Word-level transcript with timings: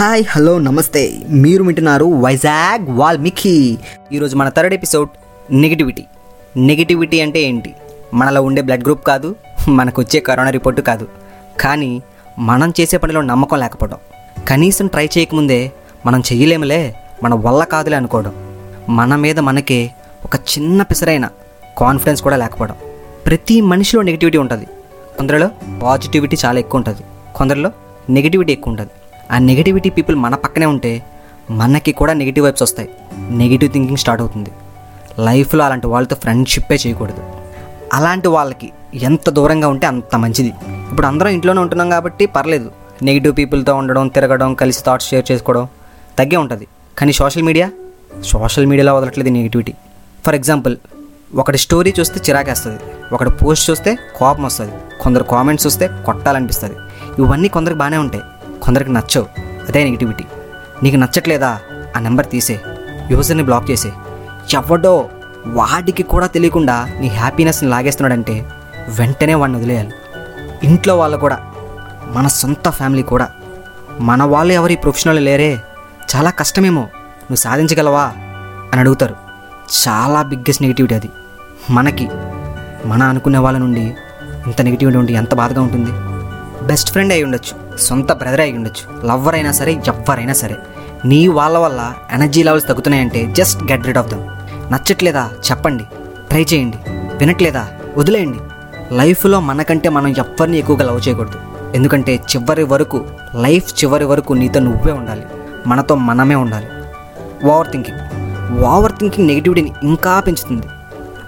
Hi 0.00 0.24
hello 0.30 0.58
నమస్తే. 0.58 1.12
మీరు 1.28 1.64
వింటున్నారు 1.64 2.04
వైజాగ్ 2.04 2.86
వాల్మీకి. 2.88 3.78
ఈరోజు 4.12 4.36
మన 4.36 4.48
థర్డ్ 4.48 4.74
ఎపిసోడ్ 4.74 5.08
నెగిటివిటీ. 5.50 6.04
నెగిటివిటీ 6.56 7.20
అంటే 7.20 7.42
ఏంటి? 7.42 7.74
మనలో 8.14 8.42
ఉండే 8.42 8.62
బ్లడ్ 8.62 8.84
గ్రూప్ 8.84 9.06
కాదు 9.06 9.36
మనకు 9.68 10.02
వచ్చే 10.02 10.20
కరోనా 10.20 10.50
రిపోర్టు 10.50 10.80
కాదు. 10.80 11.08
కానీ 11.60 12.02
మనం 12.38 12.72
చేసే 12.80 12.96
పనిలో 12.96 13.20
నమ్మకం 13.20 13.58
లేకపోవడం. 13.58 13.96
కనీసం 14.48 14.86
ట్రై 14.86 15.08
చేయకముందే 15.18 15.72
మనం 16.06 16.20
చెయ్యలేములే 16.20 16.94
మన 17.22 17.34
వల్ల 17.34 17.64
కాదులే 17.64 17.96
అనుకోవడం. 17.96 18.32
మన 18.88 19.16
మీద 19.16 19.38
మనకే 19.38 19.90
ఒక 20.24 20.36
చిన్న 20.36 20.82
పిసరైన 20.82 21.28
కాన్ఫిడెన్స్ 21.78 22.22
కూడా 22.22 22.36
లేకపోవడం. 22.36 22.74
ప్రతి 23.26 23.60
మనిషిలో 23.60 24.02
నెగిటివిటీ 24.02 24.38
ఉంటుంది. 24.38 24.66
కొందరిలో 25.18 25.50
పాజిటివిటీ 25.82 26.36
చాలా 26.44 26.58
ఎక్కువ 26.58 26.78
ఉంటుంది. 26.78 27.00
కొందరిలో 27.34 27.72
నెగిటివిటీ 28.10 28.52
ఎక్కువ 28.52 28.70
ఉంటుంది. 28.70 28.90
ఆ 29.30 29.38
నెగిటివిటీ 29.38 29.90
పీపుల్ 29.90 30.16
మన 30.16 30.34
పక్కనే 30.34 30.66
ఉంటే 30.66 31.02
మనకి 31.50 31.92
కూడా 31.92 32.12
నెగిటివ్ 32.12 32.44
వైబ్స్ 32.44 32.62
వస్తాయి. 32.62 32.88
నెగిటివ్ 33.30 33.72
థింకింగ్ 33.72 33.96
స్టార్ట్ 33.96 34.22
అవుతుంది. 34.22 34.50
లైఫ్లో 35.18 35.64
అలాంటి 35.64 35.86
వాళ్ళతో 35.86 36.16
ఫ్రెండ్షిప్పే 36.16 36.78
చేయకూడదు. 36.86 37.22
అలాంటి 37.92 38.28
వాళ్ళకి 38.28 38.72
ఎంత 38.94 39.30
దూరంగా 39.30 39.68
ఉంటే 39.68 39.86
అంత 39.86 40.16
మంచిది. 40.16 40.52
ఇప్పుడు 40.90 41.06
అందరం 41.06 41.28
ఇంట్లోనే 41.28 41.60
ఉంటున్నాం 41.60 41.90
కాబట్టి 41.90 42.26
పర్లేదు. 42.26 42.72
నెగిటివ్ 43.02 43.36
పీపుల్తో 43.38 43.74
ఉండడం 43.74 44.08
తిరగడం 44.08 44.54
కలిసి 44.54 44.82
థాట్స్ 44.86 45.08
షేర్ 45.08 45.32
చేసుకోవడం 45.32 45.68
తగ్గే 46.18 46.36
ఉంటుంది. 46.36 46.68
కానీ 46.98 47.12
సోషల్ 47.12 47.42
మీడియా 47.42 47.70
సోషల్ 48.24 48.66
మీడియాలో 48.66 48.96
వదలట్లేదు 48.96 49.28
నెగిటివిటీ 49.28 49.72
ఫర్ 50.26 50.34
ఎగ్జాంపుల్ 50.34 50.76
ఒకటి 51.34 51.58
స్టోరీ 51.58 51.94
చూస్తే 52.00 52.20
చిరాకేస్తుంది. 52.28 52.80
ఒకటి 53.12 53.30
పోస్ట్ 53.30 53.70
చూస్తే 53.70 53.98
కోపం 54.16 54.42
వస్తుంది. 54.42 54.72
కొందరు 55.00 55.24
కామెంట్స్ 55.24 55.66
చూస్తే 55.66 55.88
కొట్టాలనిపిస్తుంది. 56.06 56.76
ఇవన్నీ 57.18 57.48
కొందరికి 57.48 57.78
బాగానే 57.78 57.96
ఉంటాయి. 57.96 58.24
కొందరికి 58.62 58.92
నచ్చవు. 58.92 59.26
అదే 59.40 59.84
నెగిటివిటీ 59.84 60.24
నీకు 60.82 60.96
నచ్చట్లేదా? 60.96 61.58
ఆ 61.96 61.98
నెంబర్ 61.98 62.26
తీసే. 62.26 62.60
యూజర్ని 63.10 63.42
బ్లాక్ 63.42 63.70
చేసే. 63.70 63.92
ఎవడో 64.54 65.08
వాడికి 65.46 66.02
కూడా 66.02 66.26
తెలియకుండా 66.26 66.88
నీ 66.98 67.08
హ్యాపీనెస్ని 67.08 67.70
లాగేస్తున్నాడంటే 67.70 68.50
వెంటనే 68.88 69.34
వాడిని 69.34 69.58
వదిలేయాలి. 69.58 69.92
ఇంట్లో 70.62 70.98
వాళ్ళు 70.98 71.16
కూడా 71.16 71.38
మన 72.06 72.28
సొంత 72.28 72.70
ఫ్యామిలీ 72.70 73.02
కూడా. 73.02 73.28
మన 74.00 74.22
వాళ్ళు 74.22 74.52
ఎవరి 74.52 74.76
ప్రొఫెషనల్ 74.76 75.24
లేరే. 75.24 75.60
చాలా 76.16 76.30
కష్టమేమో. 76.30 76.80
నువ్వు 76.80 77.36
సాధించగలవా? 77.36 78.12
అని 78.72 78.80
అడుగుతారు. 78.80 79.16
చాలా 79.88 80.22
బిగ్గెస్ట్ 80.22 80.62
నెగిటివిటీ 80.62 80.94
అది. 80.94 81.10
మనకి 81.70 82.08
మన 82.84 83.02
అనుకునే 83.02 83.38
వాళ్ళ 83.38 83.58
నుండి 83.58 83.94
ఇంత 84.46 84.62
నెగిటివిటీ 84.62 84.98
ఉండి 84.98 85.12
ఎంత 85.12 85.34
బాధగా 85.34 85.62
ఉంటుంది. 85.62 86.09
బెస్ట్ 86.66 86.90
ఫ్రెండ్ 86.90 87.12
అయి 87.12 87.24
ఉండొచ్చు 87.24 87.76
సొంత 87.78 88.12
బ్రదర్ 88.12 88.40
అయి 88.40 88.52
ఉండొచ్చు 88.52 89.06
లవ్వర్ 89.06 89.34
అయినా 89.34 89.52
సరే 89.52 89.72
ఎవ్వరైనా 89.72 90.32
సరే. 90.32 90.56
నీ 91.04 91.28
వాళ్ళ 91.28 91.58
వల్ల 91.58 91.94
energy 92.12 92.42
levels 92.42 92.68
తగ్గుతున్నాయంటే 92.68 93.26
just 93.32 93.72
get 93.72 93.86
rid 93.86 93.98
of 93.98 94.08
them. 94.08 94.26
నచ్చట్లేదా? 94.72 95.30
చెప్పండి. 95.50 95.84
ట్రై 96.28 96.46
చేయండి. 96.54 96.76
వినట్లేదా? 96.90 97.68
వదిలేయండి. 97.96 98.38
లైఫ్లో 98.94 99.40
మనకంటే 99.40 99.88
మనం 99.88 100.08
ఎవ్వరిని 100.08 100.58
ఎక్కువగా 100.58 100.84
లవ్ 100.84 101.08
చేయకూడదు. 101.08 101.38
ఎందుకంటే 101.74 102.14
చివరి 102.14 102.62
వరకు 102.62 103.04
లైఫ్ 103.34 103.84
చివరి 103.84 104.04
వరకు 104.04 104.32
నీతో 104.32 104.60
నువ్వే 104.60 104.92
ఉండాలి. 104.92 105.22
మనతో 105.66 105.94
మనమే 105.94 106.34
ఉండాలి. 106.34 106.66
ఓవర్ 107.46 107.70
థింకింగ్ 107.70 107.98
ఓవర్ 108.62 108.92
థింకింగ్ 108.92 109.28
నెగిటివిటీని 109.28 109.72
ఇంకా 109.82 110.20
పెంచుతుంది. 110.20 110.66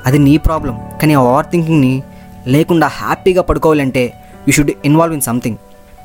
అది 0.06 0.18
నీ 0.18 0.36
ప్రాబ్లం 0.36 0.80
కానీ 1.02 1.14
ఆ 1.14 1.20
ఓవర్ 1.20 1.46
థింకింగ్ని 1.46 2.02
లేకుండా 2.46 2.86
హ్యాపీగా 2.86 3.42
పడుకోవాలంటే 3.42 4.12
you 4.48 4.52
should 4.52 4.70
involve 4.84 5.14
in 5.14 5.22
something 5.22 5.56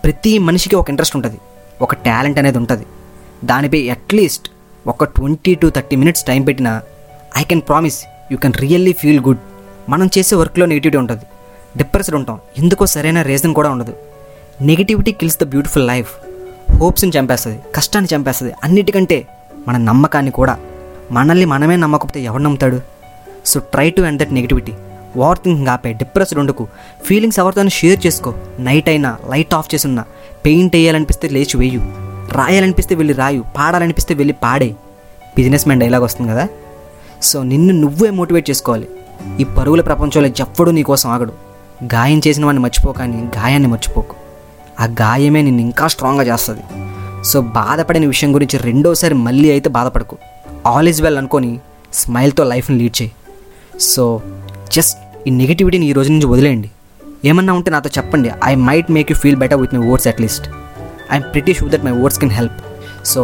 ప్రతి 0.03 0.37
మనిషికి 0.37 0.75
ఒక 0.75 0.89
ఇంట్రెస్ట్ 0.89 1.15
ఉంటుంది. 1.15 1.37
ఒక 1.81 1.93
టాలెంట్ 1.93 2.39
అనేది 2.39 2.57
ఉంటుంది. 2.57 2.85
దానిపై 3.45 3.89
అట్లీస్ట్ 3.89 4.49
ఒక 4.87 5.03
twenty 5.03 5.55
to 5.55 5.69
thirty 5.69 5.95
minutes 5.95 6.23
time 6.23 6.41
పెట్టినా 6.41 6.81
I 7.37 7.43
can 7.43 7.61
promise 7.61 8.05
you 8.31 8.37
can 8.37 8.53
really 8.53 8.93
feel 8.93 9.19
good 9.19 9.37
మనం 9.89 10.09
చేసే 10.17 10.35
వర్క్లో 10.35 10.65
నెగిటివిటీ 10.65 10.97
ఉంటుంది. 10.97 11.21
డిప్రెస్డ్ 11.77 12.15
ఉంటాం. 12.15 12.39
ఎందుకో 12.57 12.85
సరైన 12.85 13.21
రీజన్ 13.21 13.53
కూడా 13.53 13.69
ఉండదు. 13.69 13.93
Negativity 14.61 15.11
kills 15.11 15.37
the 15.41 15.43
beautiful 15.43 15.87
life 15.87 16.11
హోప్స్ని 16.75 17.11
చంపేస్తుంది. 17.19 17.59
కష్టాన్ని 17.75 18.15
చంపేస్తుంది. 18.15 18.53
అన్నిటికంటే 18.63 19.27
మన 19.67 19.77
నమ్మకాన్ని 19.77 20.31
కూడా. 20.31 20.57
మనల్ని 21.11 21.45
మనమే 21.45 21.75
నమ్మకపోతే 21.75 22.21
ఎవరు 22.21 22.41
నమ్ముతాడు? 22.41 22.81
So 23.45 23.59
try 23.59 23.89
to 23.89 24.01
end 24.01 24.21
that 24.21 24.33
negativity 24.33 24.73
over 25.17 25.37
thinking 25.37 25.67
ఆపే 25.67 25.93
డిప్రెస్డ్ 25.93 26.39
ఉండకు. 26.39 26.67
ఫీలింగ్స్ 27.05 27.39
ఎవరితోనే 27.39 27.69
షేర్ 27.69 28.05
చేసుకో. 28.05 28.33
నైట్ 28.59 28.89
అయినా 28.89 29.17
లైట్ 29.29 29.53
ఆఫ్ 29.53 29.75
చేసున్నా. 29.75 30.03
పెయింట్ 30.45 30.75
వేయాలనిపిస్తే 30.75 31.29
లేచి 31.29 31.57
వేయు. 31.57 31.79
రాయాలనిపిస్తే 32.31 32.95
వెళ్ళి 32.95 33.13
రాయు. 33.13 33.43
పాడాలనిపిస్తే 33.57 34.13
వెళ్ళి 34.13 34.33
పాడే. 34.33 34.75
బిజినెస్ 35.35 35.67
మ్యాన్ 35.67 35.81
డైలాగ్ 35.81 36.03
వస్తుంది 36.03 36.31
కదా? 36.31 36.47
సో 37.21 37.43
నిన్ను 37.43 37.73
నువ్వే 37.73 38.09
మోటివేట్ 38.09 38.49
చేసుకోవాలి. 38.49 38.87
ఈ 39.39 39.43
పరుగుల 39.43 39.81
ప్రపంచంలో 39.81 40.27
ఎవ్వడూ 40.27 40.71
నీకోసం 40.71 41.09
ఆగడు. 41.09 41.33
గాయం 41.83 42.21
చేసిన 42.27 42.45
వాడిని 42.45 42.63
మర్చిపో 42.63 42.91
కానీ 42.91 43.29
గాయాన్ని 43.37 43.69
మర్చిపోకు. 43.69 44.15
ఆ 44.79 44.85
గాయమే 44.85 45.41
నిన్ను 45.41 45.61
ఇంకా 45.61 45.87
స్ట్రాంగ్గా 45.87 46.33
చేస్తుంది. 46.33 46.61
సో 47.23 47.41
బాధపడిన 47.41 48.05
విషయం 48.05 48.35
గురించి 48.35 48.59
రెండోసారి 48.59 49.13
మళ్ళీ 49.13 49.51
అయితే 49.51 49.69
బాధపడకు. 49.69 50.17
ఆల్ 50.65 50.89
ఈజ్ 50.89 51.01
వెల్ 51.01 51.17
అనుకొని 51.17 51.59
స్మైల్తో 51.93 52.43
లైఫ్ని 52.43 52.77
లీడ్ 52.77 53.01
చేయి. 53.01 53.11
సో 53.79 54.21
జస్ట్ 54.71 54.97
ఈ 55.27 55.31
నెగిటివిటీని 55.39 55.85
ఈ 55.91 55.93
రోజు 55.97 56.09
నుంచి 56.13 56.27
వదిలేయండి. 56.31 56.69
ఏమన్నా 57.29 57.53
ఉంటే 57.57 57.69
నాతో 57.73 57.89
చెప్పండి. 57.95 58.29
I 58.49 58.51
might 58.67 58.89
make 58.97 59.09
you 59.11 59.15
feel 59.21 59.37
better 59.41 59.59
with 59.61 59.73
my 59.75 59.81
words 59.89 60.07
at least 60.11 60.45
I'm 61.13 61.25
pretty 61.33 61.53
sure 61.57 61.71
that 61.73 61.83
my 61.87 61.93
words 62.01 62.19
can 62.21 62.31
help 62.37 62.59
so 63.11 63.21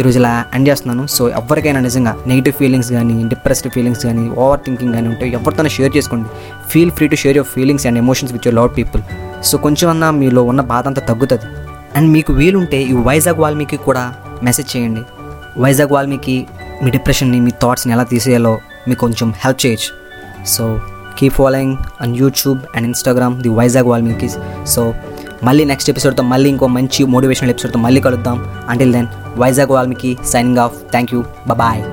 ఈరోజు 0.00 0.16
ఇలా 0.20 0.32
ఎండ్ 0.56 0.66
చేస్తున్నాను. 0.70 1.04
సో 1.14 1.22
ఎవరికైనా 1.38 1.80
నిజంగా 1.86 2.12
నెగిటివ్ 2.30 2.54
ఫీలింగ్స్ 2.60 2.90
కానీ 2.96 3.16
డిప్రెస్డ్ 3.32 3.68
ఫీలింగ్స్ 3.76 4.02
కానీ 4.08 4.24
ఓవర్ 4.42 4.60
థింకింగ్ 4.66 4.94
కానీ 4.96 5.08
ఉంటే 5.12 5.26
ఎవరితోనే 5.38 5.72
షేర్ 5.76 5.92
చేసుకోండి. 5.96 6.28
Feel 6.72 6.92
free 6.98 7.08
to 7.14 7.18
share 7.22 7.36
your 7.40 7.50
feelings 7.54 7.86
and 7.90 8.00
emotions 8.04 8.32
with 8.36 8.46
your 8.48 8.58
love 8.60 8.70
people 8.78 9.02
so 9.50 9.58
కొంచెం 9.66 9.90
అన్నా 9.94 10.10
మీలో 10.20 10.44
ఉన్న 10.52 10.64
బాధ 10.72 10.86
అంతా 10.92 11.04
తగ్గుతుంది. 11.10 11.48
అండ్ 11.96 12.08
మీకు 12.16 12.32
వీలుంటే 12.40 12.80
ఈ 12.92 12.96
వైజాగ్ 13.08 13.42
వాల్మీకి 13.46 13.80
కూడా 13.88 14.04
మెసేజ్ 14.48 14.70
చేయండి. 14.76 15.04
వైజాగ్ 15.64 15.94
వాల్మీకి 15.98 16.38
మీ 16.84 16.90
డిప్రెషన్ని 16.98 17.40
మీ 17.48 17.54
థాట్స్ని 17.64 17.92
ఎలా 17.98 18.06
తీసేయాలో 18.14 18.54
మీకు 18.88 19.00
కొంచెం 19.06 19.28
హెల్ప్ 19.44 19.60
చేయొచ్చు. 19.66 19.90
So 20.54 20.64
keep 21.18 21.34
following 21.34 21.76
and 22.00 22.16
YouTube 22.16 22.60
and 22.76 22.86
Instagram 22.86 23.42
the 23.42 23.48
Vizag 23.48 23.86
Valmikis 23.86 24.36
so 24.66 24.94
మళ్ళీ 25.44 25.64
నెక్స్ట్ 25.64 25.90
ఎపిసోడ్తో 25.90 26.22
మళ్ళీ 26.22 26.50
ఇంకో 26.50 26.66
మంచి 26.66 27.04
మోటివేషనల్ 27.04 27.50
ఎపిసోడ్తో 27.50 27.80
మళ్ళీ 27.80 28.00
కలుద్దాం. 28.00 28.46
Until 28.68 28.92
then 28.92 29.06
Vizag 29.36 29.70
Valmiki 29.70 30.18
signing 30.24 30.58
off 30.58 30.90
thank 30.90 31.14
you 31.14 31.24
bye 31.54 31.84